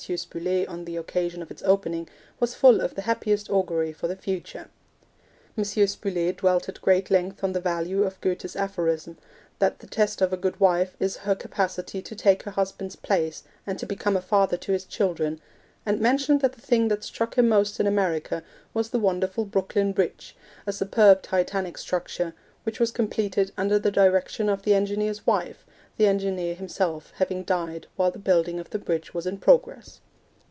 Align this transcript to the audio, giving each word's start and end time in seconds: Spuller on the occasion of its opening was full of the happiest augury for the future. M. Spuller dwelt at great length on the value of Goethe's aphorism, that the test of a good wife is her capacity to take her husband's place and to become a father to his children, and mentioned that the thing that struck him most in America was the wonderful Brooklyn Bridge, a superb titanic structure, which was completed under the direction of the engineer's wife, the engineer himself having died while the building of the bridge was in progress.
Spuller 0.01 0.67
on 0.67 0.85
the 0.85 0.95
occasion 0.97 1.43
of 1.43 1.51
its 1.51 1.61
opening 1.61 2.09
was 2.39 2.55
full 2.55 2.81
of 2.81 2.95
the 2.95 3.03
happiest 3.03 3.51
augury 3.51 3.93
for 3.93 4.07
the 4.07 4.15
future. 4.15 4.67
M. 5.55 5.63
Spuller 5.63 6.31
dwelt 6.35 6.67
at 6.67 6.81
great 6.81 7.11
length 7.11 7.43
on 7.43 7.53
the 7.53 7.61
value 7.61 8.01
of 8.01 8.19
Goethe's 8.19 8.55
aphorism, 8.55 9.19
that 9.59 9.77
the 9.77 9.85
test 9.85 10.19
of 10.19 10.33
a 10.33 10.37
good 10.37 10.59
wife 10.59 10.97
is 10.99 11.17
her 11.17 11.35
capacity 11.35 12.01
to 12.01 12.15
take 12.15 12.41
her 12.43 12.49
husband's 12.51 12.95
place 12.95 13.43
and 13.67 13.77
to 13.77 13.85
become 13.85 14.17
a 14.17 14.21
father 14.23 14.57
to 14.57 14.71
his 14.71 14.85
children, 14.85 15.39
and 15.85 16.01
mentioned 16.01 16.41
that 16.41 16.53
the 16.53 16.61
thing 16.61 16.87
that 16.87 17.03
struck 17.03 17.37
him 17.37 17.47
most 17.47 17.79
in 17.79 17.85
America 17.85 18.41
was 18.73 18.89
the 18.89 18.97
wonderful 18.99 19.45
Brooklyn 19.45 19.91
Bridge, 19.91 20.35
a 20.65 20.73
superb 20.73 21.21
titanic 21.21 21.77
structure, 21.77 22.33
which 22.63 22.79
was 22.79 22.89
completed 22.91 23.51
under 23.55 23.77
the 23.77 23.91
direction 23.91 24.49
of 24.49 24.63
the 24.63 24.73
engineer's 24.73 25.27
wife, 25.27 25.63
the 25.97 26.05
engineer 26.07 26.55
himself 26.55 27.11
having 27.17 27.43
died 27.43 27.85
while 27.95 28.09
the 28.11 28.17
building 28.17 28.59
of 28.59 28.69
the 28.71 28.79
bridge 28.79 29.13
was 29.13 29.27
in 29.27 29.37
progress. 29.37 29.99